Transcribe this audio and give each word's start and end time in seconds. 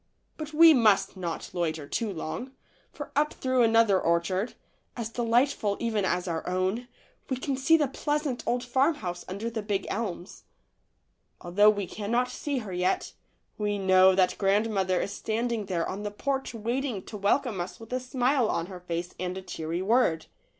But 0.35 0.51
we 0.51 0.73
must 0.73 1.15
not 1.15 1.51
loiter 1.53 1.87
too 1.87 2.11
long, 2.11 2.53
for 2.91 3.11
up 3.15 3.33
through 3.35 3.61
another 3.61 4.01
orchard, 4.01 4.55
as 4.97 5.09
delightful 5.09 5.77
even 5.79 6.05
as 6.05 6.27
our 6.27 6.41
own, 6.49 6.87
we 7.29 7.37
can 7.37 7.55
see 7.55 7.77
the 7.77 7.87
pleasant 7.87 8.43
old 8.47 8.63
farmhouse 8.63 9.23
under 9.27 9.47
the 9.47 9.61
big 9.61 9.85
elms. 9.91 10.45
Although 11.39 11.69
we 11.69 11.85
cannot 11.85 12.31
see 12.31 12.57
her 12.65 12.73
yet, 12.73 13.13
we 13.59 13.77
know 13.77 14.15
that 14.15 14.39
grandmother 14.39 14.99
is 15.01 15.13
standing 15.13 15.67
there 15.67 15.87
on 15.87 16.01
the 16.01 16.09
porch 16.09 16.55
waiting 16.55 17.03
to 17.03 17.15
welcome 17.15 17.61
us 17.61 17.79
with 17.79 17.93
a 17.93 17.99
smile 17.99 18.49
on 18.49 18.65
her 18.65 18.79
face 18.79 19.13
and 19.19 19.37
a 19.37 19.43
cheery 19.43 19.83
word. 19.83 20.25